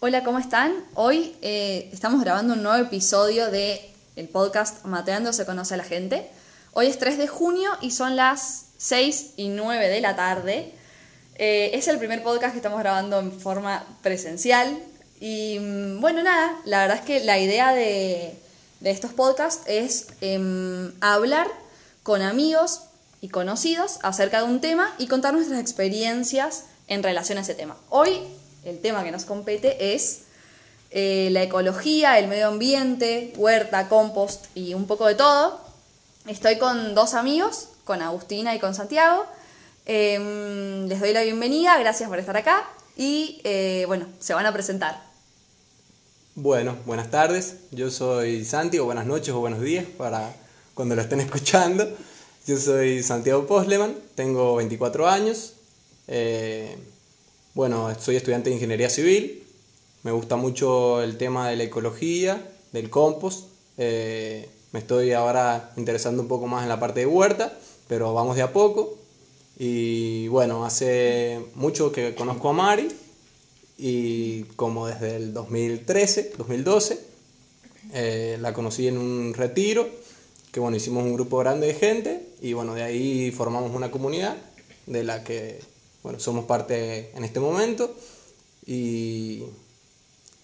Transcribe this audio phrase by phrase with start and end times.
[0.00, 0.76] Hola, ¿cómo están?
[0.94, 3.80] Hoy eh, estamos grabando un nuevo episodio de
[4.14, 6.30] el podcast Mateando se conoce a la gente.
[6.72, 10.72] Hoy es 3 de junio y son las 6 y 9 de la tarde.
[11.34, 14.78] Eh, es el primer podcast que estamos grabando en forma presencial.
[15.18, 18.38] Y mm, bueno, nada, la verdad es que la idea de,
[18.78, 21.48] de estos podcasts es em, hablar
[22.04, 22.82] con amigos
[23.20, 27.76] y conocidos acerca de un tema y contar nuestras experiencias en relación a ese tema.
[27.90, 28.20] Hoy
[28.68, 30.22] el tema que nos compete es
[30.90, 35.60] eh, la ecología, el medio ambiente, huerta, compost y un poco de todo.
[36.26, 39.24] Estoy con dos amigos, con Agustina y con Santiago.
[39.86, 44.52] Em, les doy la bienvenida, gracias por estar acá y eh, bueno, se van a
[44.52, 45.02] presentar.
[46.34, 50.32] Bueno, buenas tardes, yo soy Santi, o buenas noches o buenos días para
[50.74, 51.88] cuando lo estén escuchando.
[52.46, 55.54] Yo soy Santiago Posleman, tengo 24 años,
[56.06, 56.78] eh,
[57.54, 59.42] bueno, soy estudiante de Ingeniería Civil,
[60.02, 62.40] me gusta mucho el tema de la ecología,
[62.72, 67.56] del compost, eh, me estoy ahora interesando un poco más en la parte de huerta,
[67.88, 68.98] pero vamos de a poco.
[69.58, 72.88] Y bueno, hace mucho que conozco a Mari
[73.78, 77.00] y como desde el 2013, 2012,
[77.94, 79.88] eh, la conocí en un retiro,
[80.52, 84.36] que bueno, hicimos un grupo grande de gente y bueno, de ahí formamos una comunidad
[84.86, 85.60] de la que
[86.08, 87.94] bueno, somos parte en este momento
[88.64, 89.42] y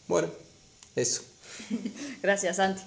[0.07, 0.29] bueno,
[0.95, 1.23] eso.
[2.23, 2.83] Gracias, Santi.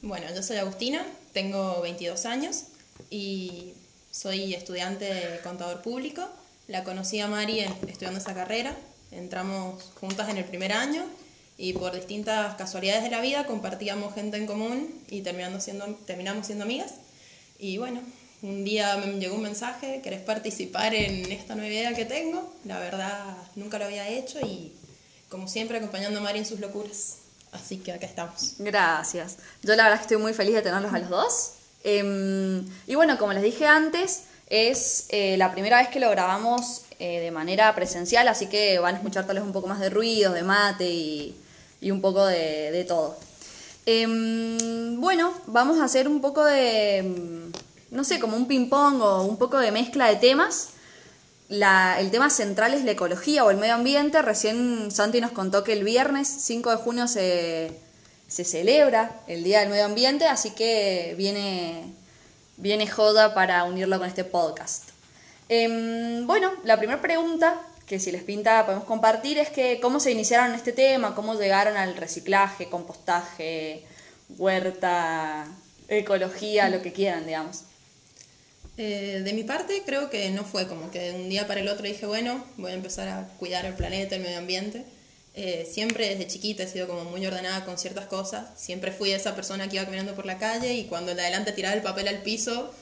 [0.00, 2.62] Bueno, yo soy Agustina, tengo 22 años
[3.10, 3.74] y
[4.10, 6.26] soy estudiante de contador público.
[6.66, 8.74] La conocí a Mari estudiando esa carrera.
[9.10, 11.04] Entramos juntas en el primer año
[11.58, 16.46] y por distintas casualidades de la vida compartíamos gente en común y terminando siendo, terminamos
[16.46, 16.94] siendo amigas.
[17.58, 18.00] Y bueno,
[18.44, 22.52] un día me llegó un mensaje, ¿querés participar en esta nueva idea que tengo?
[22.66, 24.70] La verdad, nunca lo había hecho y
[25.30, 27.16] como siempre acompañando a Mari en sus locuras.
[27.52, 28.56] Así que acá estamos.
[28.58, 29.38] Gracias.
[29.62, 31.52] Yo la verdad que estoy muy feliz de tenerlos a los dos.
[31.84, 36.82] Em, y bueno, como les dije antes, es eh, la primera vez que lo grabamos
[36.98, 39.88] eh, de manera presencial, así que van a escuchar tal vez un poco más de
[39.88, 41.34] ruido, de mate y,
[41.90, 43.16] un poco de, de todo.
[43.86, 47.50] Em, bueno, vamos a hacer un poco de
[47.94, 50.70] no sé, como un ping-pong o un poco de mezcla de temas.
[51.48, 54.20] el tema central es la ecología o el medio ambiente.
[54.20, 57.72] Recién Santi nos contó que el viernes 5 de junio se,
[58.28, 61.84] celebra el Día del Medio Ambiente, así que viene,
[62.56, 64.90] viene joda para unirlo con este podcast.
[65.48, 70.10] Em, bueno, la primera pregunta que si les pinta podemos compartir es que cómo se
[70.10, 73.84] iniciaron este tema, cómo llegaron al reciclaje, compostaje,
[74.36, 75.46] huerta,
[75.86, 77.64] ecología, lo que quieran, digamos.
[78.76, 81.68] Eh, de mi parte, creo que no fue como que de un día para el
[81.68, 84.84] otro dije, bueno, voy a empezar a cuidar el planeta, el medio ambiente.
[85.36, 88.46] Eh, siempre desde chiquita he sido como muy ordenada con ciertas cosas.
[88.56, 91.74] Siempre fui esa persona que iba caminando por la calle y cuando de adelante tiraba
[91.74, 92.72] el papel al piso,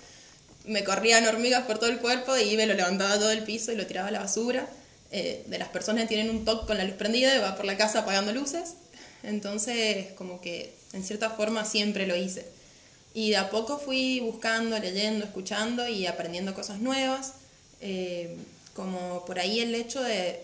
[0.64, 3.76] me corrían hormigas por todo el cuerpo y me lo levantaba todo el piso y
[3.76, 4.68] lo tiraba a la basura.
[5.14, 7.66] Eh, de las personas que tienen un toque con la luz prendida y va por
[7.66, 8.74] la casa apagando luces.
[9.22, 12.46] Entonces, como que en cierta forma siempre lo hice.
[13.14, 17.34] Y de a poco fui buscando, leyendo, escuchando y aprendiendo cosas nuevas,
[17.80, 18.36] eh,
[18.74, 20.40] como por ahí el hecho de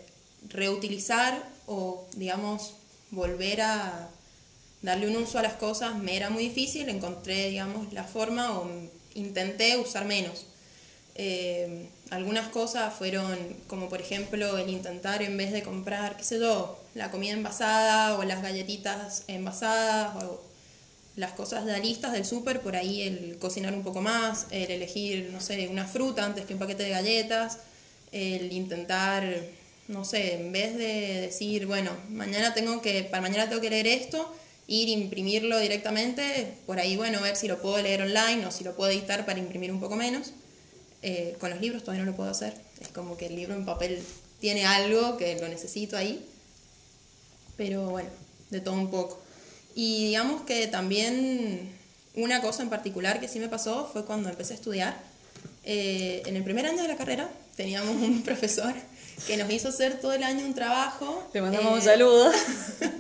[0.48, 2.74] reutilizar o, digamos,
[3.10, 4.08] volver a
[4.82, 8.70] darle un uso a las cosas me era muy difícil, encontré, digamos, la forma o
[9.14, 10.46] intenté usar menos.
[11.14, 13.36] Eh, algunas cosas fueron
[13.66, 18.16] como por ejemplo el intentar en vez de comprar, qué sé yo, la comida envasada
[18.16, 20.40] o las galletitas envasadas o
[21.18, 25.30] las cosas de listas del súper, por ahí el cocinar un poco más, el elegir,
[25.32, 27.58] no sé, una fruta antes que un paquete de galletas,
[28.12, 29.24] el intentar,
[29.88, 33.88] no sé, en vez de decir, bueno, mañana tengo que, para mañana tengo que leer
[33.88, 34.32] esto,
[34.68, 38.76] ir imprimirlo directamente, por ahí, bueno, ver si lo puedo leer online o si lo
[38.76, 40.32] puedo editar para imprimir un poco menos.
[41.02, 43.64] Eh, con los libros todavía no lo puedo hacer, es como que el libro en
[43.64, 44.00] papel
[44.40, 46.24] tiene algo que lo necesito ahí,
[47.56, 48.10] pero bueno,
[48.50, 49.20] de todo un poco.
[49.80, 51.70] Y digamos que también
[52.16, 54.96] una cosa en particular que sí me pasó fue cuando empecé a estudiar.
[55.62, 58.74] Eh, en el primer año de la carrera teníamos un profesor
[59.28, 61.30] que nos hizo hacer todo el año un trabajo.
[61.32, 62.32] Le mandamos un eh, saludo.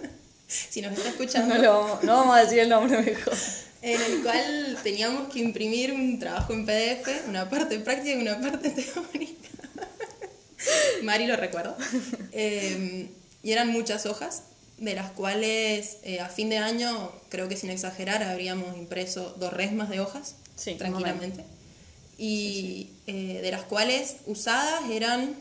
[0.46, 1.58] si nos está escuchando.
[1.58, 3.34] No, no vamos a decir el nombre mejor.
[3.82, 8.40] En el cual teníamos que imprimir un trabajo en PDF, una parte práctica y una
[8.40, 9.48] parte teórica.
[11.02, 11.76] Mari lo recuerdo.
[12.30, 13.08] Eh,
[13.42, 14.44] y eran muchas hojas
[14.78, 19.52] de las cuales eh, a fin de año, creo que sin exagerar, habríamos impreso dos
[19.52, 20.36] resmas de hojas,
[20.78, 21.44] tranquilamente.
[22.16, 25.34] Y eh, de las cuales usadas eran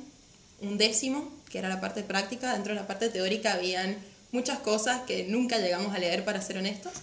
[0.62, 3.98] un décimo, que era la parte práctica, dentro de la parte teórica habían
[4.32, 6.94] muchas cosas que nunca llegamos a leer, para ser honestos.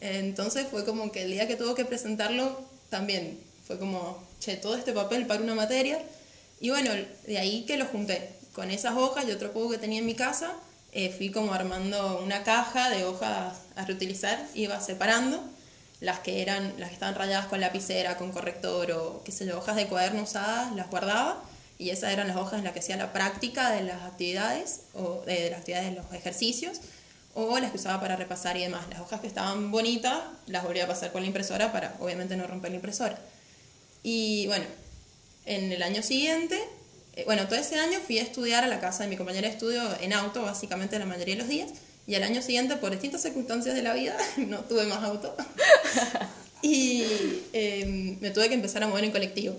[0.00, 2.60] Entonces fue como que el día que tuvo que presentarlo,
[2.90, 6.02] también fue como, che, todo este papel para una materia.
[6.60, 6.90] Y bueno,
[7.26, 8.30] de ahí que lo junté.
[8.52, 10.52] Con esas hojas y otro poco que tenía en mi casa,
[10.92, 15.42] eh, fui como armando una caja de hojas a reutilizar, iba separando
[16.00, 19.58] las que eran las que estaban rayadas con lapicera, con corrector o qué sé yo,
[19.58, 21.42] hojas de cuaderno usadas, las guardaba
[21.78, 25.22] y esas eran las hojas en las que hacía la práctica de las actividades o
[25.24, 26.80] de las actividades de los ejercicios
[27.34, 28.84] o las que usaba para repasar y demás.
[28.90, 32.46] Las hojas que estaban bonitas las volvía a pasar con la impresora para obviamente no
[32.46, 33.18] romper la impresora.
[34.02, 34.64] Y bueno,
[35.46, 36.60] en el año siguiente,
[37.14, 39.54] eh, bueno, todo ese año fui a estudiar a la casa de mi compañera de
[39.54, 41.70] estudio en auto, básicamente la mayoría de los días,
[42.06, 45.34] y al año siguiente, por distintas circunstancias de la vida, no tuve más auto.
[46.62, 47.04] y
[47.52, 49.56] em, me tuve que empezar a mover en colectivo.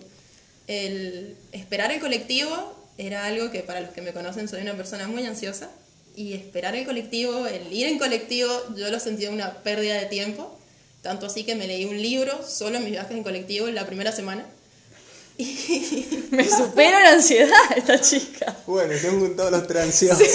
[0.67, 5.07] El esperar el colectivo era algo que para los que me conocen soy una persona
[5.07, 5.69] muy ansiosa.
[6.15, 10.57] Y esperar el colectivo, el ir en colectivo, yo lo sentía una pérdida de tiempo.
[11.01, 13.85] Tanto así que me leí un libro solo en mis viajes en colectivo en la
[13.85, 14.45] primera semana.
[16.31, 18.56] Me supera la ansiedad esta chica.
[18.68, 20.27] Bueno, tengo todos los transiosos.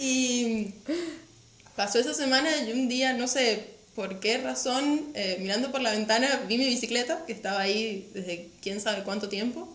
[0.00, 0.74] Y
[1.74, 3.66] pasó esa semana y un día, no sé
[3.96, 8.48] por qué razón, eh, mirando por la ventana, vi mi bicicleta, que estaba ahí desde
[8.62, 9.68] quién sabe cuánto tiempo,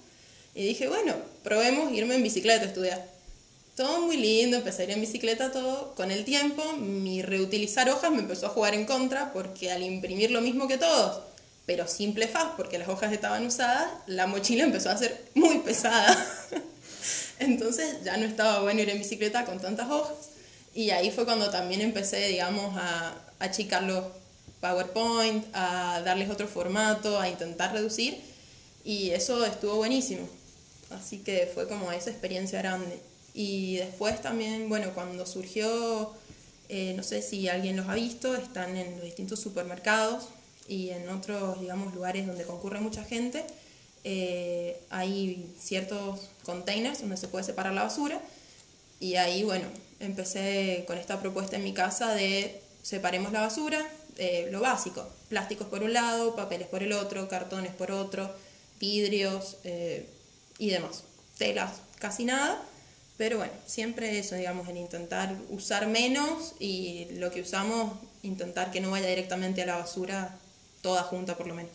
[0.55, 1.13] y dije, bueno,
[1.43, 3.05] probemos irme en bicicleta a estudiar.
[3.75, 5.93] Todo muy lindo, empecé a ir en bicicleta, todo.
[5.95, 10.31] Con el tiempo, mi reutilizar hojas me empezó a jugar en contra, porque al imprimir
[10.31, 11.21] lo mismo que todos,
[11.65, 16.17] pero simple faz, porque las hojas estaban usadas, la mochila empezó a ser muy pesada.
[17.39, 20.29] Entonces ya no estaba bueno ir en bicicleta con tantas hojas.
[20.73, 24.05] Y ahí fue cuando también empecé, digamos, a achicar los
[24.59, 28.19] PowerPoint, a darles otro formato, a intentar reducir.
[28.83, 30.27] Y eso estuvo buenísimo.
[30.89, 32.99] Así que fue como esa experiencia grande.
[33.33, 36.13] Y después también, bueno, cuando surgió,
[36.69, 40.25] eh, no sé si alguien los ha visto, están en los distintos supermercados
[40.67, 43.43] y en otros, digamos, lugares donde concurre mucha gente.
[44.03, 48.21] Eh, hay ciertos containers donde se puede separar la basura
[48.99, 49.65] y ahí, bueno,
[49.99, 53.85] empecé con esta propuesta en mi casa de separemos la basura,
[54.17, 58.33] eh, lo básico, plásticos por un lado, papeles por el otro, cartones por otro,
[58.79, 60.07] vidrios eh,
[60.57, 61.03] y demás,
[61.37, 62.61] telas casi nada,
[63.17, 68.81] pero bueno, siempre eso, digamos, en intentar usar menos y lo que usamos, intentar que
[68.81, 70.37] no vaya directamente a la basura
[70.83, 71.71] toda junta por lo menos.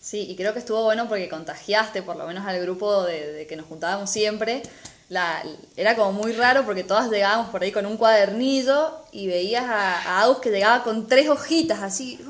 [0.00, 3.56] Sí, y creo que estuvo bueno porque contagiaste por lo menos al grupo de, que
[3.56, 4.62] nos juntábamos siempre.
[5.08, 5.42] La,
[5.76, 10.22] era como muy raro porque todas llegábamos por ahí con un cuadernillo y veías a,
[10.22, 12.20] a que llegaba con tres hojitas así.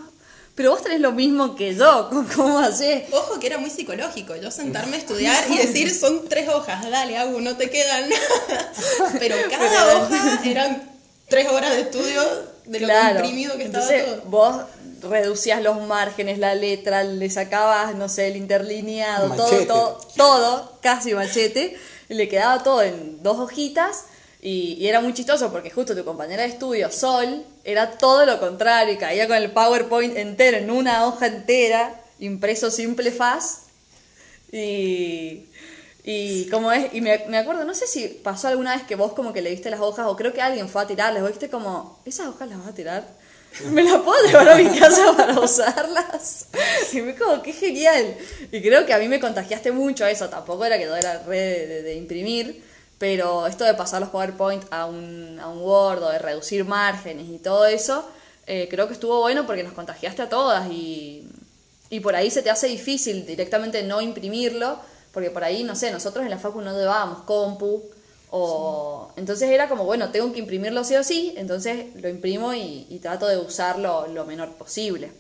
[0.55, 3.05] Pero vos tenés lo mismo que yo, ¿cómo haces?
[3.11, 7.17] Ojo que era muy psicológico, yo sentarme a estudiar y decir son tres hojas, dale
[7.17, 8.73] Agus, no te quedan nada.
[9.19, 10.91] Pero cada hoja eran
[11.29, 12.23] tres horas de estudio
[12.67, 14.23] de lo imprimido que estaba todo.
[14.27, 14.63] Vos
[15.03, 21.15] reducías los márgenes, la letra, le sacabas, no sé, el interlineado, todo, todo, todo, casi
[21.15, 21.77] machete,
[22.09, 24.05] y le quedaba todo en dos hojitas.
[24.41, 28.99] Y, era muy chistoso porque justo tu compañera de estudio, Sol, era todo lo contrario,
[28.99, 33.67] caía con el PowerPoint entero en una hoja entera, impreso simple faz.
[34.51, 35.47] Y,
[36.05, 39.13] y como es, y me, me, acuerdo, no sé si pasó alguna vez que vos
[39.13, 41.49] como que le diste las hojas, o creo que alguien fue a tirarles, vos viste
[41.49, 43.22] como, ¿esas hojas las vas a tirar?
[43.71, 46.47] ¿Me las puedo llevar a mi casa para usarlas?
[46.93, 48.17] Y me como, qué genial.
[48.51, 50.29] Y creo que a mí me contagiaste mucho eso.
[50.29, 52.63] Tampoco era que todo era red de, imprimir,
[52.99, 57.29] pero esto de pasar los PowerPoint a un, a un Word o de reducir márgenes
[57.29, 58.09] y todo eso,
[58.47, 61.29] eh, creo que estuvo bueno porque nos contagiaste a todas y,
[61.91, 64.79] y por ahí se te hace difícil directamente no imprimirlo,
[65.13, 67.83] porque por ahí, no sé, nosotros en la facu no llevábamos compu
[68.35, 72.99] o, Entonces era como, bueno, tengo que imprimirlo sí o sí, entonces lo imprimo y,
[73.03, 75.13] trato de usarlo lo menor posible.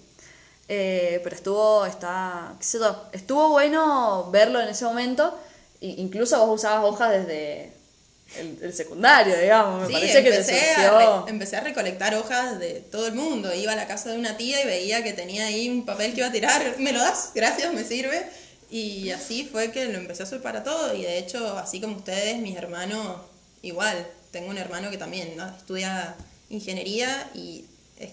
[0.66, 5.38] Eh, pero estuvo, está, qué sé yo, estuvo bueno verlo en ese momento.
[5.80, 7.74] incluso vos usabas hojas desde
[8.38, 9.88] el, secundario, digamos.
[9.88, 13.52] Me parece que empecé, a empecé a recolectar hojas de todo el mundo.
[13.54, 16.20] Iba a la casa de una tía y veía que tenía ahí un papel que
[16.20, 16.76] iba a tirar.
[16.78, 17.32] ¿Me lo das?
[17.34, 18.26] Gracias, me sirve.
[18.72, 20.94] Y así fue que lo empecé a hacer para todo.
[20.94, 23.18] Y de hecho, así como ustedes, mis hermanos,
[23.60, 24.06] igual.
[24.30, 26.16] Tengo un hermano que también estudia
[26.48, 27.66] ingeniería y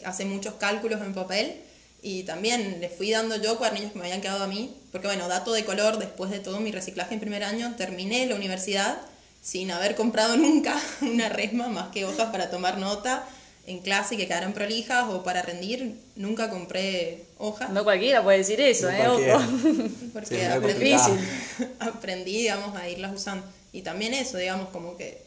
[0.04, 1.62] hace muchos cálculos en papel.
[2.02, 4.76] Y también le fui dando yo cuadernillos que me habían quedado a mí.
[4.92, 8.36] Porque bueno, dato de color, después de todo mi reciclaje en primer año, terminé la
[8.36, 9.00] universidad
[9.42, 13.26] sin haber comprado nunca una resma más que hojas para tomar nota
[13.70, 17.70] en clase que quedaran prolijas o para rendir, nunca compré hojas.
[17.70, 19.04] No cualquiera puede decir eso, ¿eh?
[20.14, 20.94] Porque aprendí,
[21.80, 23.46] aprendí, digamos, a irlas usando.
[23.72, 25.22] Y también eso, digamos, como que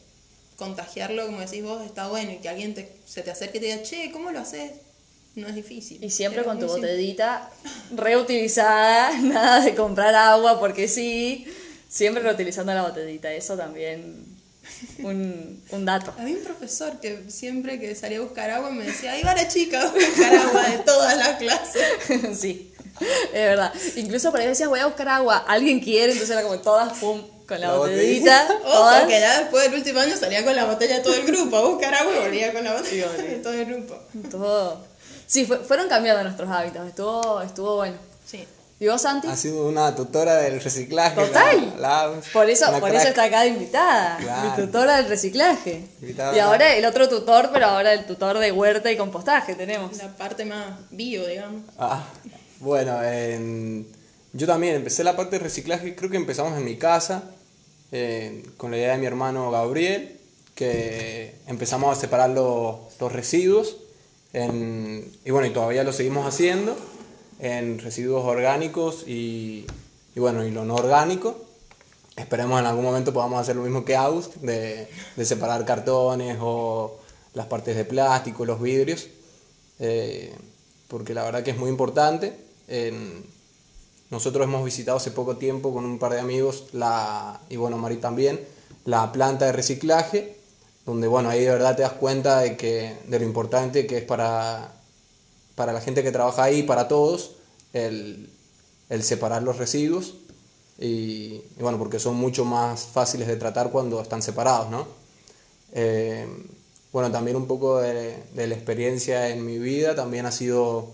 [0.57, 3.67] contagiarlo, como decís vos, está bueno y que alguien te- se te acerque y te
[3.67, 4.71] diga, che, ¿cómo lo haces?
[5.35, 6.03] No es difícil.
[6.03, 7.49] Y siempre con tu botellita
[7.95, 11.47] reutilizada, nada de comprar agua porque sí,
[11.89, 14.25] siempre reutilizando la botellita, eso también
[15.03, 16.13] un, un dato.
[16.17, 19.47] Había un profesor que siempre que salía a buscar agua me decía, ahí va la
[19.47, 21.83] chica a buscar agua de todas las clases.
[22.39, 22.73] sí,
[23.27, 23.73] es verdad.
[23.95, 27.21] Incluso por ahí decías, voy a buscar agua, alguien quiere, entonces era como todas, pum,
[27.47, 29.03] con la, La botellita, todas.
[29.05, 31.61] que ya después del último año salía con la botella de todo el grupo a
[31.67, 33.99] buscar agua y volvía con la botella de todo el grupo.
[34.31, 34.85] Todo.
[35.27, 37.97] Sí, fue- fueron cambiando nuestros hábitos, estuvo, estuvo bueno.
[38.25, 38.45] Sí.
[38.83, 39.29] ¿Y vos, Santi?
[39.29, 41.15] Ha sido una tutora del reciclaje.
[41.15, 41.75] Total.
[41.79, 42.95] la- la- Por eso, por crack.
[42.95, 44.49] eso está acá de invitada, Claro.
[44.49, 45.85] mi tutora del reciclaje.
[46.01, 46.35] Invitada.
[46.35, 49.95] Y ahora el otro tutor, pero ahora el tutor de huerta y compostaje tenemos.
[49.97, 51.61] La parte más bio, digamos.
[51.77, 52.03] Ah,
[52.59, 53.87] bueno, en-
[54.33, 57.23] yo también empecé la parte de reciclaje, creo que empezamos en mi casa,
[57.93, 60.19] eh, con la idea de mi hermano Gabriel,
[60.55, 63.77] que empezamos a separar los, los residuos,
[64.33, 66.75] en- y bueno, y todavía lo seguimos haciendo,
[67.39, 69.65] en residuos orgánicos y,
[70.15, 71.37] y bueno, y lo no orgánico.
[72.15, 74.87] Esperemos en algún momento podamos hacer lo mismo que Aus, de,
[75.23, 76.99] separar cartones o
[77.33, 79.07] las partes de plástico, los vidrios,
[79.79, 80.33] eh,
[80.87, 82.37] porque la verdad que es muy importante.
[84.13, 87.95] Nosotros hemos visitado hace poco tiempo con un par de amigos, la, y bueno, Mari
[87.95, 88.39] también,
[88.85, 90.37] la planta de reciclaje,
[90.85, 94.03] donde bueno, ahí de verdad te das cuenta de, que, de lo importante que es
[94.03, 94.71] para,
[95.55, 97.35] para la gente que trabaja ahí, para todos,
[97.73, 98.29] el,
[98.89, 100.15] el separar los residuos.
[100.79, 104.87] Y, y bueno, porque son mucho más fáciles de tratar cuando están separados, ¿no?
[105.71, 106.27] Eh,
[106.91, 110.89] bueno, también un poco de, de la experiencia en mi vida, también ha sido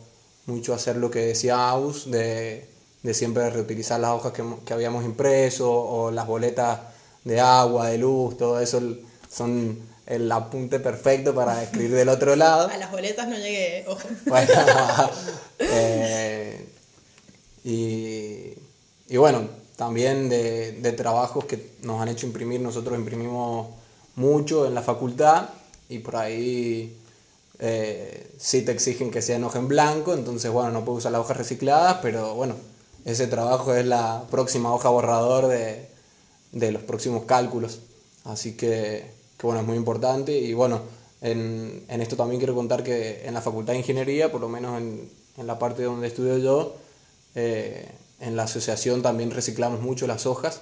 [0.46, 2.70] mucho hacer lo que decía Aus, de,
[3.04, 6.80] de siempre reutilizar las hojas que, que habíamos impreso o las boletas
[7.24, 8.82] de agua, de luz, todo eso
[9.30, 9.78] son
[10.10, 12.68] el apunte perfecto para escribir del otro lado.
[12.68, 14.08] A las boletas no llegué, ojo.
[14.25, 14.51] Bueno,
[15.60, 16.68] eh,
[17.63, 18.54] y,
[19.08, 23.68] y bueno, también de, de trabajos que nos han hecho imprimir, nosotros imprimimos
[24.16, 25.50] mucho en la facultad
[25.88, 26.98] y por ahí
[27.60, 31.12] eh, sí te exigen que sea en hoja en blanco, entonces bueno, no puedo usar
[31.12, 32.56] las hojas recicladas, pero bueno,
[33.06, 35.88] ese trabajo es la próxima hoja borrador de,
[36.51, 37.80] de los próximos cálculos.
[38.25, 40.81] Así que, que bueno, es muy importante y bueno,
[41.22, 44.77] en, en esto también quiero contar que en la Facultad de Ingeniería, por lo menos
[44.77, 46.75] en, en la parte donde estudio yo,
[47.36, 50.62] eh, en la asociación también reciclamos mucho las hojas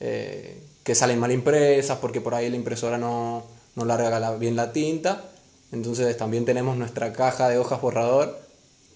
[0.00, 3.42] eh, que salen mal impresas porque por ahí la impresora no,
[3.74, 5.24] no larga la- bien la tinta.
[5.72, 8.38] Entonces también tenemos nuestra caja de hojas borrador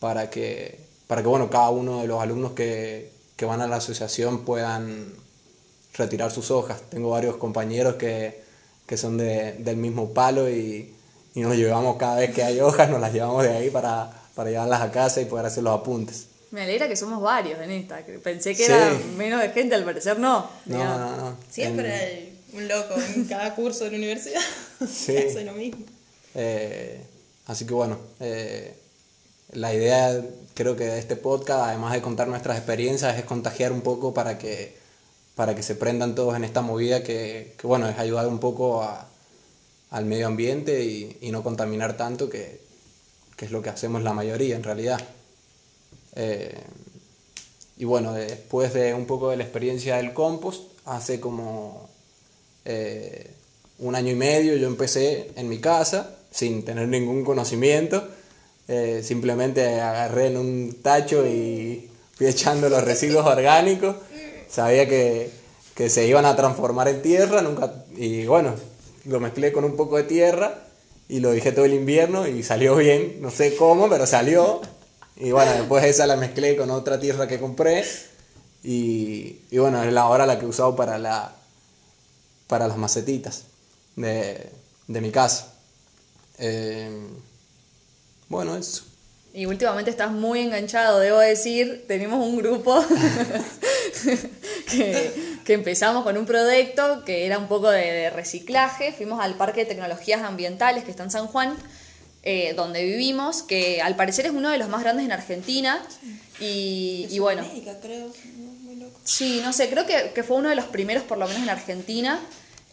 [0.00, 3.76] para que, para que bueno, cada uno de los alumnos que, que van a la
[3.76, 5.14] asociación puedan
[5.94, 6.82] retirar sus hojas.
[6.90, 8.43] Tengo varios compañeros que,
[8.86, 10.92] que son de- del mismo palo y,
[11.34, 14.50] y nos llevamos cada vez que hay hojas, nos las llevamos de ahí para, para
[14.50, 16.26] llevarlas a casa y poder hacer los apuntes.
[16.50, 17.98] Me alegra que somos varios en esta.
[18.22, 18.70] Pensé que Sí.
[18.72, 20.48] era menos de gente, al parecer no.
[20.66, 21.36] No, no, no.
[21.50, 24.40] Siempre En- hay un loco en cada curso de la universidad.
[24.88, 25.12] Sí.
[25.14, 25.84] que hace lo mismo.
[26.34, 27.00] Eh,
[27.46, 28.74] así que bueno, eh,
[29.52, 30.20] la idea
[30.54, 34.36] creo que de este podcast, además de contar nuestras experiencias, es contagiar un poco para
[34.38, 34.76] que,
[35.34, 38.88] para que se prendan todos en esta movida que, bueno, es ayudar un poco
[39.90, 42.60] al medio ambiente y, y no contaminar tanto, que,
[43.36, 45.00] que es lo que hacemos la mayoría en realidad.
[46.16, 46.54] Eh,
[47.76, 51.88] y bueno, después de un poco de la experiencia del compost, hace como
[52.64, 53.30] eh,
[53.78, 58.06] un año y medio yo empecé en mi casa sin tener ningún conocimiento.
[58.68, 63.96] Eh, simplemente agarré en un tacho y fui echando los residuos orgánicos.
[64.54, 65.32] Sabía que,
[65.74, 68.54] que se iban a transformar en tierra, nunca, y bueno,
[69.04, 70.62] lo mezclé con un poco de tierra
[71.08, 74.60] y lo dejé todo el invierno y salió bien, no sé cómo, pero salió.
[75.16, 77.84] Y bueno, después esa la mezclé con otra tierra que compré
[78.62, 81.34] y, y bueno, es la, ahora la que he usado para, la,
[82.46, 83.46] para las macetitas
[83.96, 84.50] de,
[84.86, 85.52] de mi casa.
[86.38, 87.08] Eh,
[88.28, 88.84] bueno, eso.
[89.32, 91.86] Y últimamente estás muy enganchado, debo decir.
[91.88, 92.84] Tenemos un grupo
[94.70, 95.12] que,
[95.44, 98.92] que empezamos con un proyecto que era un poco de, de reciclaje.
[98.92, 101.56] Fuimos al Parque de Tecnologías Ambientales que está en San Juan,
[102.22, 105.82] eh, donde vivimos, que al parecer es uno de los más grandes en Argentina.
[106.40, 108.08] Y, y bueno, América, creo.
[108.36, 108.46] ¿no?
[108.62, 108.98] Muy loco.
[109.04, 111.50] Sí, no sé, creo que, que fue uno de los primeros, por lo menos en
[111.50, 112.20] Argentina,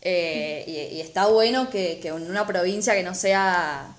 [0.01, 3.95] eh, y, y está bueno que, que en una provincia que no sea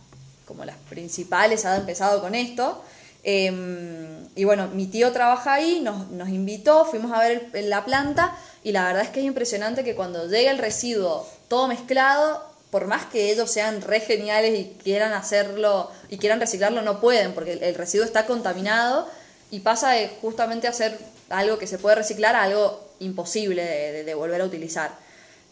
[0.47, 2.83] como las principales haya empezado con esto.
[3.25, 8.37] Eh, y bueno, mi tío trabaja ahí, nos, nos invitó, fuimos a ver la planta,
[8.65, 12.87] y la verdad es que es impresionante que cuando llega el residuo todo mezclado, por
[12.87, 17.53] más que ellos sean re geniales y quieran hacerlo y quieran reciclarlo, no pueden, porque
[17.53, 19.07] el, residuo está contaminado
[19.51, 20.99] y pasa de justamente hacer
[21.29, 23.63] algo que se puede reciclar a algo imposible
[24.05, 24.93] de volver a utilizar.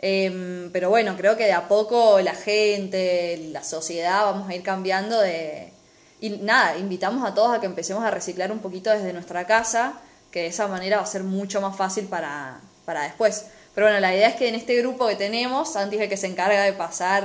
[0.02, 4.62] Em, pero bueno, creo que de a poco la gente, la sociedad, vamos a ir
[4.62, 5.69] cambiando de...
[6.20, 9.94] Y nada, invitamos a todos a que empecemos a reciclar un poquito desde nuestra casa,
[10.30, 13.46] que de esa manera va a ser mucho más fácil para, para después.
[13.74, 16.16] Pero bueno, la idea es que en este grupo que tenemos, Santi es el que
[16.16, 17.24] se encarga de pasar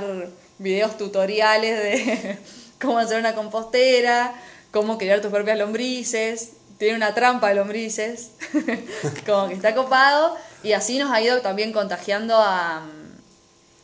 [0.58, 2.38] videos tutoriales de
[2.80, 4.34] cómo hacer una compostera,
[4.70, 8.30] cómo criar tus propias lombrices, tiene una trampa de lombrices,
[9.26, 12.86] como que está copado, y así nos ha ido también contagiando a,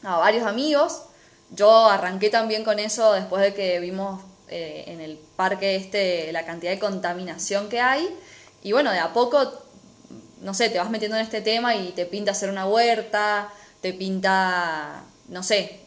[0.02, 1.02] a varios amigos.
[1.50, 6.44] Yo arranqué también con eso después de que vimos eh, en el parque este la
[6.44, 8.06] cantidad de contaminación que hay.
[8.62, 9.50] Y bueno, de a poco,
[10.42, 13.48] no sé, te vas metiendo en este tema y te pinta hacer una huerta,
[13.80, 15.80] te pinta, no sé,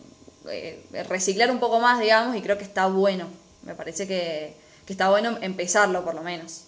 [0.50, 3.28] eh, reciclar un poco más, digamos, y creo que está bueno.
[3.62, 4.56] Me parece que,
[4.88, 6.64] que está bueno empezarlo por lo menos.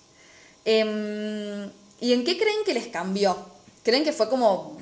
[0.65, 3.35] Em, ¿Y en qué creen que les cambió?
[3.83, 4.77] ¿Creen que fue como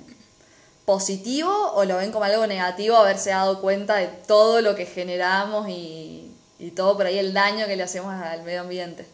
[0.85, 5.69] positivo o lo ven como algo negativo haberse dado cuenta de todo lo que generamos
[5.69, 6.34] y,
[6.65, 9.05] y todo por ahí el daño que le hacemos al medio ambiente?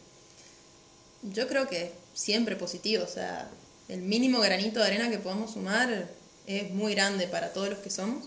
[1.23, 3.49] Yo creo que siempre positivo, o sea,
[3.89, 6.07] el mínimo granito de arena que podamos sumar
[6.47, 8.25] es muy grande para todos los que somos.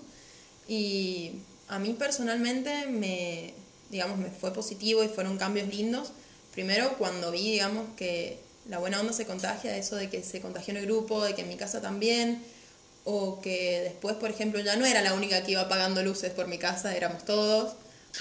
[0.69, 1.33] Y
[1.69, 3.55] a mí personalmente me,
[3.91, 6.13] digamos, me fue positivo y fueron cambios lindos.
[6.53, 8.39] Primero cuando vi, digamos, que
[8.69, 11.43] la buena onda se contagia, eso de que se contagió en el grupo, de que
[11.43, 12.43] en mi casa también,
[13.05, 16.47] o que después, por ejemplo, ya no era la única que iba apagando luces por
[16.47, 17.75] mi casa, éramos todos,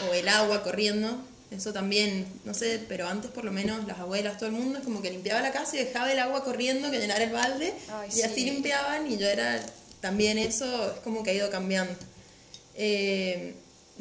[0.10, 1.22] o el agua corriendo,
[1.52, 4.84] eso también, no sé, pero antes por lo menos las abuelas, todo el mundo es
[4.84, 8.10] como que limpiaba la casa y dejaba el agua corriendo, que llenara el balde, Ay,
[8.16, 8.46] y así sí.
[8.46, 9.64] limpiaban y yo era
[10.02, 11.94] también eso, es como que ha ido cambiando.
[12.76, 13.54] Eh,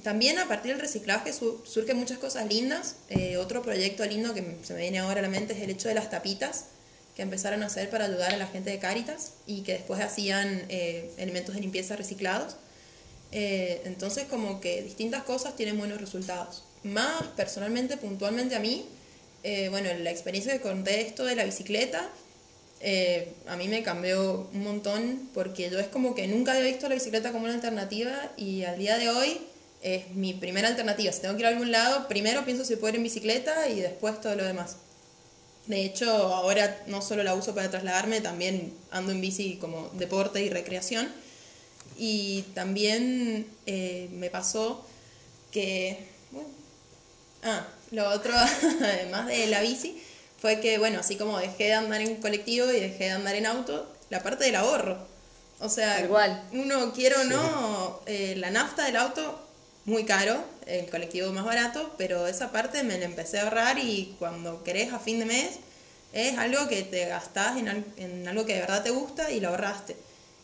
[0.02, 2.96] también a partir del reciclaje su- surgen muchas cosas lindas.
[3.10, 5.88] Eh, otro proyecto lindo que se me viene ahora a la mente es el hecho
[5.88, 6.64] de las tapitas
[7.14, 10.64] que empezaron a hacer para ayudar a la gente de Cáritas y que después hacían
[10.70, 12.56] eh, elementos de limpieza reciclados.
[13.32, 16.64] Eh, entonces como que distintas cosas tienen buenos resultados.
[16.84, 18.84] Más personalmente, puntualmente a mí,
[19.42, 22.08] eh, bueno, la experiencia que conté esto de la bicicleta,
[22.80, 26.88] eh, a mí me cambió un montón porque yo es como que nunca había visto
[26.88, 29.40] la bicicleta como una alternativa y al día de hoy
[29.82, 31.12] es mi primera alternativa.
[31.12, 33.80] Si tengo que ir a algún lado, primero pienso si puedo ir en bicicleta y
[33.80, 34.76] después todo lo demás.
[35.66, 40.42] De hecho, ahora no solo la uso para trasladarme, también ando en bici como deporte
[40.42, 41.08] y recreación.
[41.98, 44.84] Y también eh, me pasó
[45.52, 46.48] que, bueno,
[47.44, 48.32] ah, lo otro,
[48.82, 50.02] además de la bici,
[50.40, 53.46] fue que, bueno, así como dejé de andar en colectivo y dejé de andar en
[53.46, 54.98] auto, la parte del ahorro.
[55.60, 56.42] O sea, cual.
[56.52, 59.38] uno quiere o no, eh, la nafta del auto,
[59.84, 64.16] muy caro, el colectivo más barato, pero esa parte me la empecé a ahorrar y
[64.18, 65.50] cuando querés a fin de mes,
[66.12, 69.40] es algo que te gastás en, al- en algo que de verdad te gusta y
[69.40, 69.96] lo ahorraste.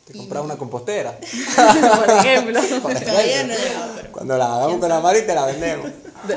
[0.08, 1.12] Te Y- compras una compostera.
[1.96, 4.12] Por ejemplo, Todavía no he llegado, pero...
[4.12, 5.90] Cuando la hagamos con la Mari te la vendemos.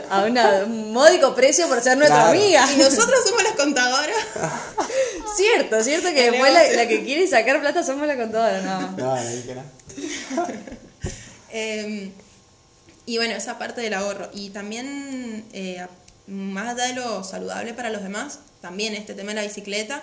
[0.09, 2.31] a una- un módico precio por ser nuestra Claro.
[2.37, 2.67] amiga.
[2.73, 4.15] Y nosotros somos las contadoras.
[5.37, 6.77] Cierto, cierto que El después la, negocio.
[6.83, 8.81] la que quiere sacar plata somos la contadora, no.
[8.97, 10.47] No, no dije nada.
[11.51, 12.11] Eh,
[13.05, 14.29] y bueno, esa parte del ahorro.
[14.33, 15.89] Y también, eh, a-
[16.27, 20.01] más allá de lo saludable para los demás, también este tema de la bicicleta.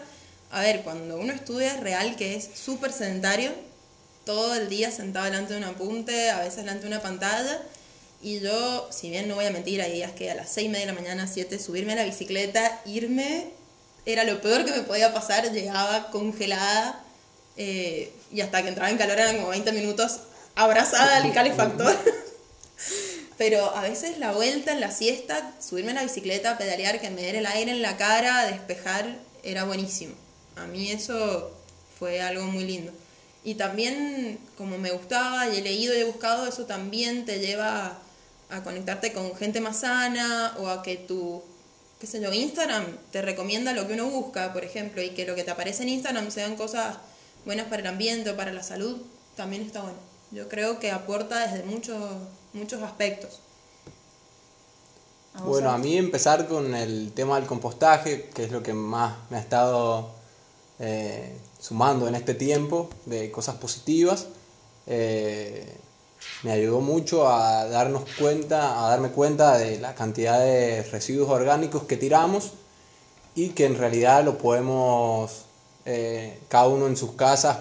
[0.51, 3.53] A ver, cuando uno estudia es real que es súper sedentario,
[4.25, 7.63] todo el día sentado delante de un apunte, a veces delante de una pantalla.
[8.23, 10.69] Y yo, si bien no voy a mentir, hay días que a las 6 y
[10.71, 13.51] media de la mañana, 7, subirme a la bicicleta, irme,
[14.07, 15.53] era lo peor que me podía pasar.
[15.53, 17.03] Llegaba congelada
[17.57, 20.21] eh, y hasta que entraba en calor eran como 20 minutos
[20.55, 21.97] abrazada al calefactor.
[23.39, 27.23] Pero a veces la vuelta en la siesta, subirme a la bicicleta, pedalear, que me
[27.23, 30.15] diera el aire en la cara, despejar, era buenísimo.
[30.62, 31.51] A mí eso
[31.99, 32.92] fue algo muy lindo.
[33.44, 37.99] Y también, como me gustaba y he leído y he buscado, eso también te lleva
[38.51, 41.42] a, conectarte con gente más sana o a que tu,
[42.01, 45.35] qué sé yo, Instagram te recomienda lo que uno busca, por ejemplo, y que lo
[45.35, 46.97] que te aparece en Instagram sean cosas
[47.44, 48.99] buenas para el ambiente o para la salud,
[49.37, 49.99] también está bueno.
[50.31, 51.99] Yo creo que aporta desde muchos,
[52.53, 53.40] muchos aspectos.
[55.35, 58.75] ¿A vos, Bueno, a mí empezar con el tema del compostaje, que es lo que
[58.75, 60.18] más me ha estado
[60.81, 64.27] eh, sumando en este tiempo de cosas positivas,
[64.87, 65.77] eh,
[66.43, 71.85] me ayudó mucho a darnos cuenta, a darme cuenta de la cantidad de residuos orgánicos
[71.85, 72.53] que tiramos
[73.35, 75.45] y que en realidad lo podemos
[75.85, 77.59] eh, cada uno en sus casas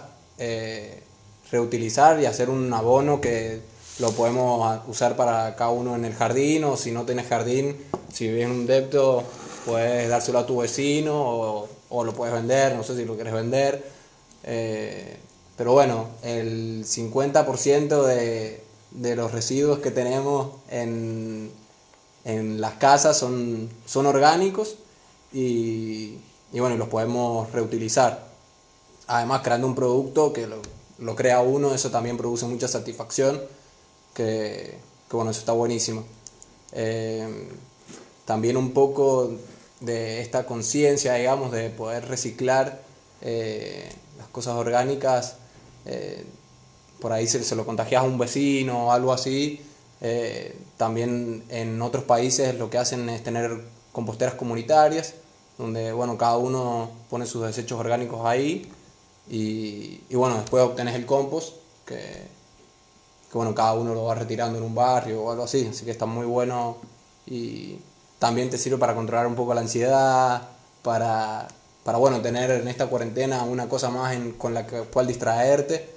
[1.50, 3.62] reutilizar y hacer un abono que
[4.00, 7.78] lo podemos usar para cada uno en el jardín o si no tienes jardín,
[8.14, 9.24] si vives en un depto,
[9.66, 13.34] puedes dárselo a tu vecino o, o lo puedes vender, no sé si lo quieres
[13.34, 13.84] vender.
[14.44, 15.18] Eh,
[15.56, 21.52] pero bueno, el 50% de, de los residuos que tenemos en,
[22.26, 24.76] en las casas son, son orgánicos
[25.34, 26.18] y,
[26.54, 28.28] y bueno, los podemos reutilizar.
[29.08, 30.62] Además, creando un producto que lo,
[31.00, 33.42] lo crea uno, eso también produce mucha satisfacción,
[34.14, 34.78] que,
[35.12, 36.04] bueno, eso está buenísimo.
[36.72, 37.48] Eh,
[38.26, 39.32] también un poco
[39.80, 42.82] de esta conciencia, digamos, de poder reciclar
[43.22, 45.36] eh, las cosas orgánicas,
[45.86, 46.26] eh,
[47.00, 49.62] por ahí se, lo contagias a un vecino o algo así.
[50.78, 53.62] también en otros países lo que hacen es tener
[53.92, 55.16] composteras comunitarias,
[55.58, 58.72] donde bueno, cada uno pone sus desechos orgánicos ahí
[59.30, 64.60] y, y bueno, después obtenés el compost que, que, bueno, cada uno lo va retirando
[64.60, 66.78] en un barrio o algo así, así que está muy bueno
[67.26, 67.80] y
[68.20, 70.42] también te sirve para controlar un poco la ansiedad,
[70.82, 71.48] para,
[71.84, 75.90] para bueno, tener en esta cuarentena una cosa más en, con la cual distraerte.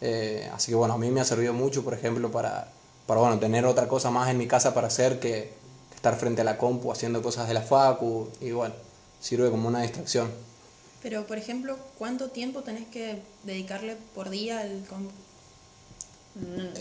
[0.00, 2.68] Eh, así que bueno, a mí me ha servido mucho, por ejemplo, para,
[3.06, 5.60] para bueno, tener otra cosa más en mi casa para hacer que,
[6.00, 8.74] estar frente a la compu haciendo cosas de la facu y bueno,
[9.20, 10.30] sirve como una distracción.
[11.02, 14.82] Pero, por ejemplo, ¿cuánto tiempo tenés que dedicarle por día al?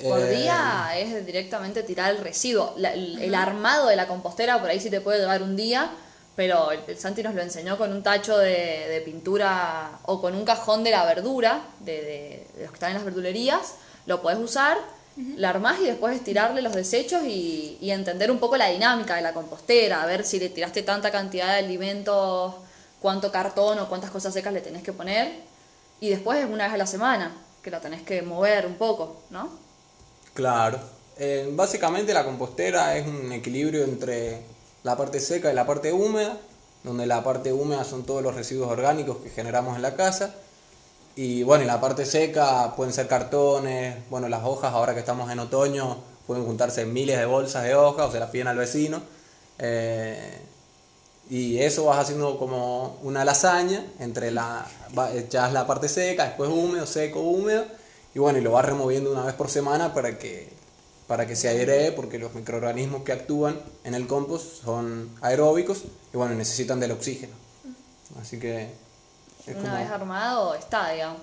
[0.04, 0.38] Por eh...
[0.38, 2.74] día es directamente tirar el residuo.
[2.78, 5.92] La, el, el, armado de la compostera por ahí sí te puede llevar un día,
[6.36, 10.36] pero el, el Santi nos lo enseñó con un tacho de, de, pintura o con
[10.36, 13.76] un cajón de la verdura, de, de, de los que están en las verdulerías.
[14.06, 15.36] Lo puedes usar, uh -huh.
[15.36, 19.22] la armás y después estirarle los desechos y, y entender un poco la dinámica de
[19.22, 22.56] la compostera, a ver si le tiraste tanta cantidad de alimentos
[23.02, 25.32] cuánto cartón o cuántas cosas secas le tenés que poner.
[26.02, 29.22] Y después es una vez a la semana, que la tenés que mover un poco,
[29.30, 29.50] ¿no?
[30.34, 30.80] Claro.
[31.18, 34.42] Eh, básicamente la compostera es un equilibrio entre
[34.84, 36.38] la parte seca y la parte húmeda,
[36.84, 40.34] donde la parte húmeda son todos los residuos orgánicos que generamos en la casa.
[41.16, 45.30] Y bueno, y la parte seca pueden ser cartones, bueno, las hojas ahora que estamos
[45.30, 49.02] en otoño pueden juntarse miles de bolsas de hojas o se las piden al vecino.
[49.58, 50.38] Eh,
[51.30, 54.66] y eso vas haciendo como una lasaña entre la
[55.14, 57.66] echas la parte seca después húmedo seco húmedo
[58.16, 60.50] y bueno y lo vas removiendo una vez por semana para que
[61.08, 66.18] para que se airee porque los microorganismos que actúan en el compost son aeróbicos y
[66.18, 67.34] bueno necesitan del oxígeno.
[68.22, 68.70] Así que
[69.48, 69.76] una como...
[69.76, 71.22] vez armado está digamos.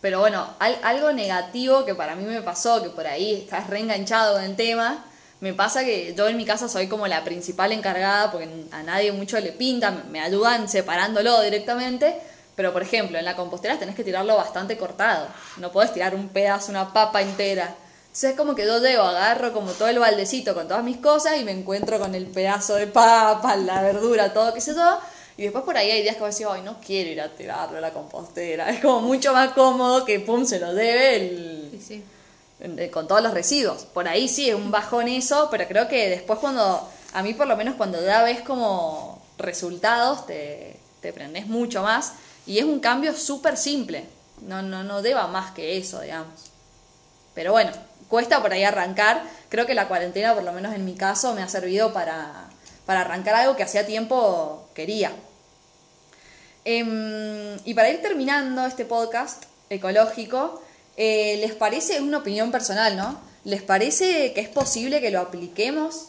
[0.00, 4.34] Pero bueno al, algo negativo que para mí me pasó que por ahí estás reenganchado
[4.34, 5.04] con el tema
[5.40, 9.10] me pasa que yo en mi casa soy como la principal encargada porque a nadie
[9.12, 12.14] mucho le pinta, me ayudan separándolo directamente,
[12.54, 16.28] pero por ejemplo en la compostera tenés que tirarlo bastante cortado, no podés tirar un
[16.28, 17.74] pedazo, una papa entera.
[18.02, 21.38] Entonces es como que yo llego, agarro como todo el baldecito con todas mis cosas
[21.38, 24.98] y me encuentro con el pedazo de papa, la verdura, todo qué sé yo.
[25.38, 27.28] Y después por ahí hay días que voy a decir, ay, no quiero ir a
[27.28, 28.68] tirarlo a la compostera.
[28.74, 31.68] Es como mucho más cómodo que pum, se lo debe el...
[31.70, 32.04] Sí, sí
[32.92, 33.84] con todos los residuos.
[33.84, 37.46] Por ahí sí es un bajón eso, pero creo que después cuando, a mí por
[37.46, 42.14] lo menos cuando ya ves como resultados, te, te prendes mucho más.
[42.46, 44.04] Y es un cambio súper simple.
[44.42, 46.50] No, no, no deba más que eso, digamos.
[47.34, 47.72] Pero bueno,
[48.08, 49.22] cuesta por ahí arrancar.
[49.48, 52.48] Creo que la cuarentena, por lo menos en mi caso, me ha servido para,
[52.86, 55.12] para arrancar algo que hacía tiempo quería.
[56.64, 60.62] Eh, y para ir terminando este podcast ecológico,
[61.02, 63.18] eh, ¿Les parece, una opinión personal, ¿no?
[63.44, 66.08] ¿Les parece que es posible que lo apliquemos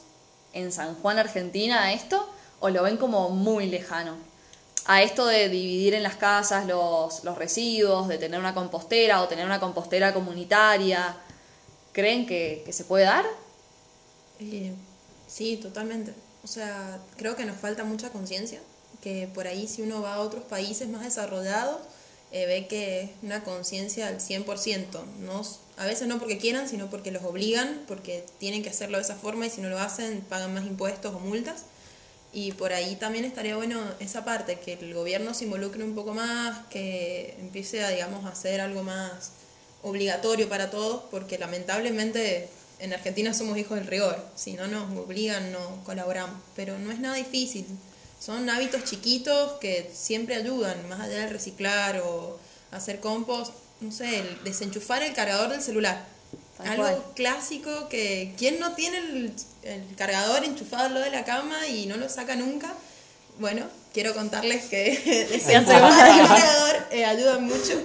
[0.51, 2.29] en San Juan, Argentina, a esto?
[2.59, 4.17] ¿O lo ven como muy lejano?
[4.83, 9.29] A esto de dividir en las casas los, los residuos, de tener una compostera o
[9.29, 11.15] tener una compostera comunitaria,
[11.93, 13.23] ¿creen que, que se puede dar?
[14.41, 14.73] Eh,
[15.25, 16.13] sí, totalmente.
[16.43, 18.59] O sea, creo que nos falta mucha conciencia,
[19.01, 21.77] que por ahí si uno va a otros países más desarrollados,
[22.33, 25.03] eh, ve que una conciencia al 100%.
[25.19, 25.41] No,
[25.77, 29.15] a veces no porque quieran, sino porque los obligan, porque tienen que hacerlo de esa
[29.15, 31.65] forma y si no lo hacen pagan más impuestos o multas.
[32.33, 36.13] Y por ahí también estaría bueno esa parte, que el gobierno se involucre un poco
[36.13, 39.31] más, que empiece a, digamos, a hacer algo más
[39.83, 42.47] obligatorio para todos, porque lamentablemente
[42.79, 44.25] en Argentina somos hijos del rigor.
[44.35, 46.39] Si no nos obligan, no colaboramos.
[46.55, 47.65] Pero no es nada difícil
[48.23, 52.39] son hábitos chiquitos que siempre ayudan, más allá de reciclar o
[52.71, 56.05] hacer compost, no sé, el desenchufar el cargador del celular.
[56.57, 57.03] Tal Algo cual.
[57.15, 61.87] clásico que ¿quién no tiene el, el, cargador enchufado al lado de la cama y
[61.87, 62.73] no lo saca nunca?
[63.39, 67.81] Bueno, quiero contarles que desenchufar el cargador eh, ayuda mucho.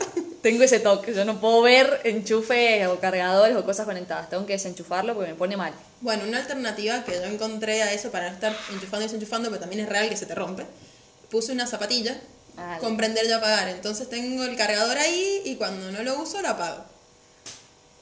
[0.47, 1.13] Tengo ese toque.
[1.13, 4.31] Yo no puedo ver enchufes o cargadores o cosas conectadas.
[4.31, 5.73] Tengo que desenchufarlo porque me pone mal.
[6.01, 9.59] Bueno, una alternativa que yo encontré a eso para no estar enchufando y desenchufando, pero
[9.59, 10.65] también es real que se te rompe.
[11.31, 12.17] Puse una zapatilla
[12.57, 13.69] Ah, con prender y apagar.
[13.69, 16.85] Entonces tengo el cargador ahí y cuando no lo uso lo apago.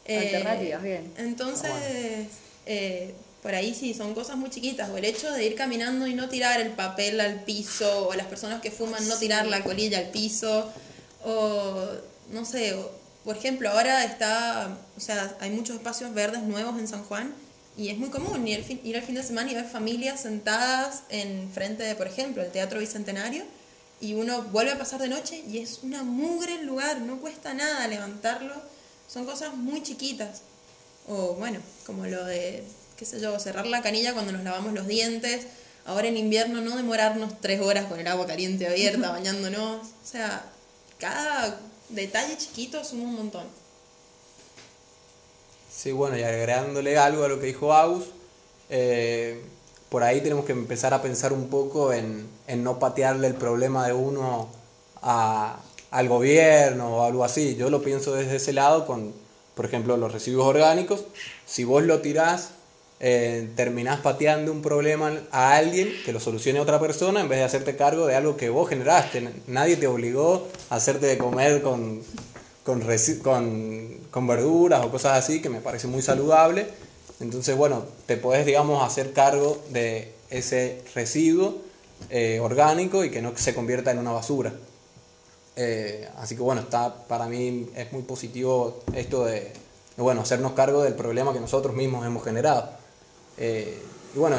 [0.04, 1.14] Eh, Alternativas, bien.
[1.16, 2.28] Entonces,
[2.66, 4.90] eh, por ahí sí, son cosas muy chiquitas.
[4.90, 8.26] O el hecho de ir caminando y no tirar el papel al piso, o las
[8.26, 10.70] personas que fuman no tirar la colilla al piso,
[11.24, 11.88] o
[12.30, 12.76] no sé,
[13.24, 17.34] por ejemplo, ahora está, o sea, hay muchos espacios verdes nuevos en San Juan.
[17.76, 20.20] Y es muy común ir, al fin- ir al fin de semana y ver familias
[20.20, 23.42] sentadas en frente de, por ejemplo, el Teatro Bicentenario
[24.00, 27.52] y uno vuelve a pasar de noche y es una mugre el lugar, no cuesta
[27.52, 28.54] nada levantarlo,
[29.12, 30.42] son cosas muy chiquitas.
[31.08, 32.62] O bueno, como lo de,
[32.96, 35.46] qué sé yo, cerrar la canilla cuando nos lavamos los dientes,
[35.84, 40.44] ahora en invierno no demorarnos tres horas con el agua caliente abierta, bañándonos, o sea,
[40.98, 43.44] cada detalle chiquito suma un montón.
[45.74, 48.04] Sí, bueno, y agregándole algo a lo que dijo Agus,
[48.70, 49.42] eh,
[49.88, 53.86] por ahí tenemos que empezar a pensar un poco en, en no patearle el problema
[53.86, 54.48] de uno
[55.02, 55.58] a-
[55.90, 57.56] al gobierno o algo así.
[57.56, 59.12] Yo lo pienso desde ese lado con,
[59.54, 61.04] por ejemplo, los residuos orgánicos.
[61.46, 62.50] Si vos lo tirás,
[63.06, 67.44] eh, terminás pateando un problema a alguien que lo solucione otra persona en vez de
[67.44, 69.28] hacerte cargo de algo que vos generaste.
[69.46, 72.00] Nadie te obligó a hacerte comer con,
[72.64, 72.82] con,
[74.10, 76.66] con, verduras o cosas así, que me parece muy saludable.
[77.20, 81.60] Entonces, bueno, te podés, digamos, hacer cargo de ese residuo
[82.08, 84.54] eh, orgánico y que no se convierta en una basura.
[85.56, 89.52] Eh, así que bueno, está para mí es muy positivo esto de,
[89.98, 92.82] bueno, hacernos cargo del problema que nosotros mismos hemos generado.
[93.38, 93.82] Eh,
[94.14, 94.36] y bueno,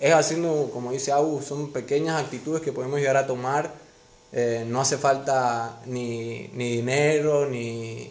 [0.00, 3.72] es haciendo, como dice Abu, son pequeñas actitudes que podemos llegar a tomar.
[4.32, 8.10] Eh, no hace falta ni, ni dinero, ni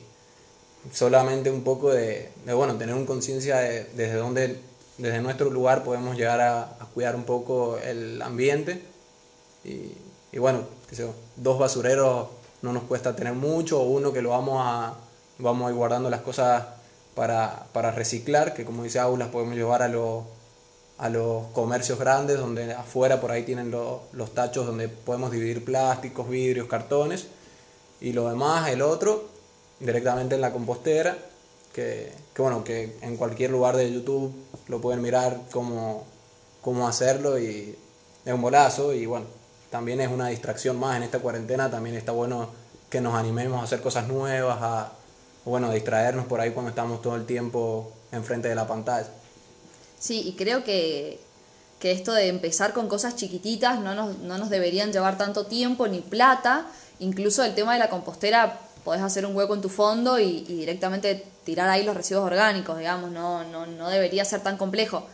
[0.91, 4.59] solamente un poco de, de, bueno, tener un conciencia de, desde donde,
[4.97, 8.81] desde nuestro lugar podemos llegar a, a cuidar un poco el ambiente.
[9.63, 9.91] Y,
[10.31, 12.29] y bueno, sé yo, dos basureros
[12.61, 14.95] no nos cuesta tener mucho, o uno que lo vamos a,
[15.37, 16.65] vamos a ir guardando las cosas
[17.17, 20.23] para, para reciclar, que como dice Agu, las podemos llevar a, los
[20.99, 25.65] a los comercios grandes, donde afuera por ahí tienen lo- los tachos donde podemos dividir
[25.65, 27.27] plásticos, vidrios, cartones,
[27.99, 29.25] y lo demás, el otro,
[29.79, 31.17] directamente en la compostera,
[31.73, 34.31] que, que bueno, que en cualquier lugar de YouTube
[34.67, 36.03] lo pueden mirar cómo,
[36.61, 37.75] cómo hacerlo y
[38.25, 39.25] es un bolazo y bueno,
[39.71, 42.49] también es una distracción más en esta cuarentena, también está bueno
[42.89, 44.87] que nos animemos a hacer cosas nuevas,
[45.49, 49.07] bueno, distraernos por ahí cuando estamos todo el tiempo enfrente de la pantalla.
[49.99, 51.19] Sí, y creo que,
[51.79, 55.87] que esto de empezar con cosas chiquititas no nos, no nos deberían llevar tanto tiempo
[55.87, 56.67] ni plata.
[56.99, 61.23] Incluso el tema de la compostera, podés hacer un hueco en tu fondo y, directamente
[61.43, 65.05] tirar ahí los residuos orgánicos, digamos, no, no, no debería ser tan complejo.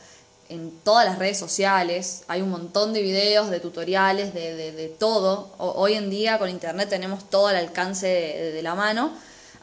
[0.50, 4.88] En todas las redes sociales hay un montón de videos, de tutoriales, de, de, de
[4.90, 5.50] todo.
[5.58, 9.12] O- hoy en día con internet tenemos todo al alcance de la mano.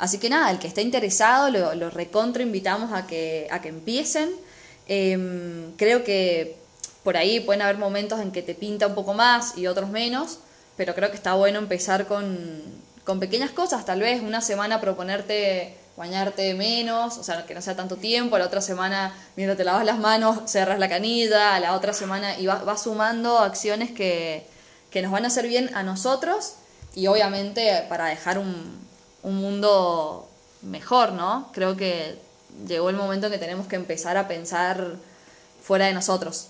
[0.00, 3.68] Así que nada, el que esté interesado lo, lo recontra invitamos a que, a que
[3.68, 4.30] empiecen.
[4.86, 6.56] Em, creo que
[7.04, 10.38] por ahí pueden haber momentos en que te pinta un poco más y otros menos,
[10.78, 12.62] pero creo que está bueno empezar con,
[13.04, 17.76] con pequeñas cosas, tal vez una semana proponerte bañarte menos, o sea, que no sea
[17.76, 21.92] tanto tiempo, la otra semana mientras te lavas las manos cerras la canilla, la otra
[21.92, 24.46] semana y vas vas sumando acciones que,
[24.90, 26.54] que nos van a hacer bien a nosotros
[26.94, 28.89] y obviamente para dejar un,
[29.22, 30.28] un mundo
[30.62, 31.50] mejor, ¿no?
[31.52, 32.18] Creo que
[32.66, 34.96] llegó el momento en que tenemos que empezar a pensar
[35.62, 36.48] fuera de nosotros.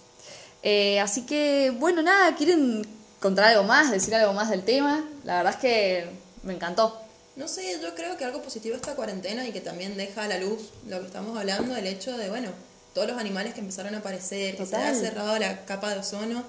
[0.62, 2.86] Eh, así que, bueno, nada, ¿quieren
[3.20, 5.04] contar algo más, decir algo más del tema?
[5.24, 6.10] La verdad es que
[6.42, 7.00] me encantó.
[7.36, 10.38] No sé, yo creo que algo positivo esta cuarentena y que también deja a la
[10.38, 12.50] luz lo que estamos hablando, el hecho de, bueno,
[12.94, 16.44] todos los animales que empezaron a aparecer, que se ha cerrado la capa de ozono,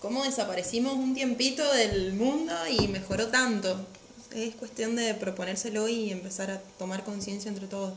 [0.00, 3.84] cómo desaparecimos un tiempito del mundo y mejoró tanto.
[4.30, 7.94] Es cuestión de proponérselo y empezar a tomar conciencia entre todos.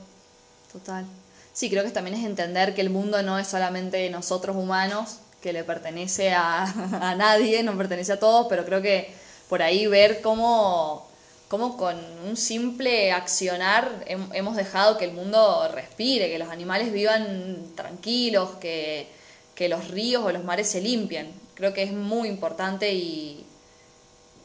[0.72, 1.06] Total.
[1.52, 5.54] Sí, creo que también es entender que el mundo no es solamente nosotros humanos, que
[5.54, 6.64] le pertenece a,
[7.12, 9.14] a nadie, no pertenece a todos, pero creo que
[9.48, 11.08] por ahí ver cómo,
[11.48, 11.96] cómo con
[12.28, 18.52] un simple accionar hem- hemos dejado que el mundo respire, que los animales vivan tranquilos,
[18.60, 19.08] que,
[19.54, 21.32] que los ríos o los mares se limpien.
[21.54, 23.46] Creo que es muy importante y,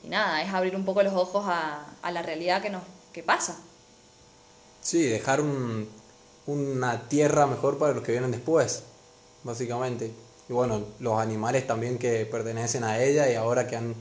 [0.02, 2.82] y nada, es abrir un poco los ojos a, a la realidad que nos
[3.12, 3.58] que pasa.
[4.80, 5.88] Sí, dejar un-
[6.46, 8.84] una tierra mejor para los que vienen después,
[9.44, 10.12] básicamente.
[10.48, 13.94] Y bueno, los animales también que pertenecen a ella y ahora que han,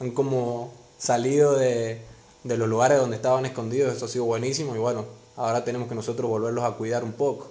[0.00, 2.02] han como salido de,
[2.42, 5.94] de los lugares donde estaban escondidos, eso ha sido buenísimo y bueno, ahora tenemos que
[5.94, 7.50] nosotros volverlos a cuidar un poco.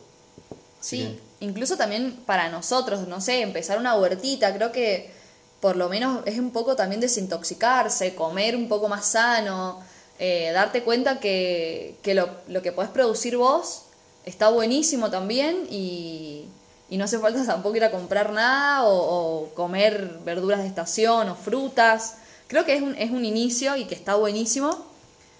[0.82, 5.12] Así Sí, incluso también para nosotros, no sé, empezar una huertita, creo que
[5.63, 9.82] por lo menos es un poco también desintoxicarse, comer un poco más sano,
[10.19, 13.84] eh, darte cuenta que, que lo, lo que podés producir vos
[14.26, 16.49] está buenísimo también y,
[16.89, 21.36] y no hace falta tampoco ir a comprar nada o, comer verduras de estación o
[21.36, 22.17] frutas.
[22.47, 24.86] Creo que es un, es un inicio y que está buenísimo.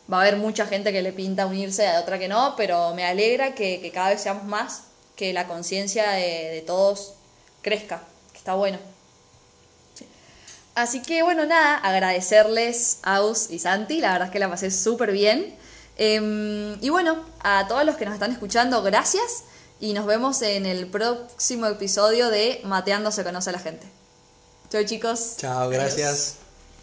[0.10, 3.04] Va a haber mucha gente que le pinta unirse, a otra que no, pero me
[3.04, 4.84] alegra que, que cada vez seamos más,
[5.18, 7.16] que la conciencia de, de todos
[7.62, 8.93] crezca, que está bueno.
[10.76, 15.12] Así que bueno, nada, agradecerles Aus y Santi, la verdad es que la pasé súper
[15.12, 15.56] bien.
[15.98, 19.44] Em, y bueno, a todos los que nos están escuchando, gracias
[19.80, 23.86] y nos vemos en el próximo episodio de Mateando se conoce a la gente.
[24.72, 25.36] Chau chicos.
[25.38, 26.43] Chao, gracias.